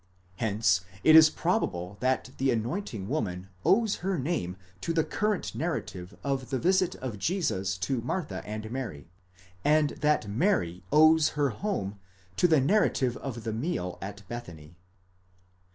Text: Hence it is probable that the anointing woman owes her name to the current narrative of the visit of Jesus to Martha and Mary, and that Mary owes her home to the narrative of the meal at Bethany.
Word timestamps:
Hence 0.37 0.81
it 1.03 1.15
is 1.15 1.29
probable 1.29 1.97
that 1.99 2.31
the 2.39 2.49
anointing 2.49 3.07
woman 3.07 3.49
owes 3.63 3.97
her 3.97 4.17
name 4.17 4.57
to 4.81 4.93
the 4.93 5.03
current 5.03 5.53
narrative 5.53 6.17
of 6.23 6.49
the 6.49 6.57
visit 6.57 6.95
of 6.95 7.19
Jesus 7.19 7.77
to 7.77 8.01
Martha 8.01 8.41
and 8.43 8.71
Mary, 8.71 9.11
and 9.63 9.91
that 9.91 10.27
Mary 10.27 10.81
owes 10.91 11.29
her 11.37 11.49
home 11.49 11.99
to 12.37 12.47
the 12.47 12.59
narrative 12.59 13.15
of 13.17 13.43
the 13.43 13.53
meal 13.53 13.99
at 14.01 14.27
Bethany. 14.27 14.75